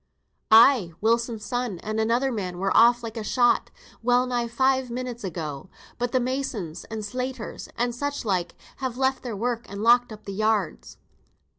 [0.49, 3.69] "Ay, Wilson's son and another man were off like a shot,
[4.01, 5.69] well nigh five minute agone.
[5.99, 10.23] But th' masons, and slaters, and such like, have left their work, and locked up
[10.25, 10.97] the yards."